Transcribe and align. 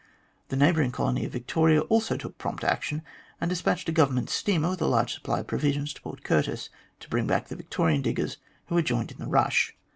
The 0.49 0.55
neighbouring 0.55 0.91
colony 0.91 1.25
of 1.25 1.31
Victoria 1.31 1.81
also 1.81 2.17
took 2.17 2.39
prompt 2.39 2.63
action, 2.63 3.03
and 3.39 3.47
despatched 3.51 3.87
a 3.87 3.91
Government 3.91 4.31
steamer, 4.31 4.71
with 4.71 4.81
a 4.81 4.87
large 4.87 5.13
supply 5.13 5.41
of 5.41 5.45
provisions, 5.45 5.93
to 5.93 6.01
Port 6.01 6.23
Curtis 6.23 6.71
to 7.01 7.07
bring 7.09 7.27
back 7.27 7.49
the 7.49 7.55
Victorian 7.55 8.01
diggers 8.01 8.37
who 8.65 8.77
had 8.77 8.85
joined 8.87 9.11
in 9.11 9.19
the 9.19 9.27
rush. 9.27 9.75